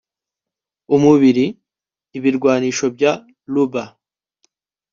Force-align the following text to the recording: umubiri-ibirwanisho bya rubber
umubiri-ibirwanisho 0.95 2.85
bya 2.95 3.11
rubber 3.53 3.87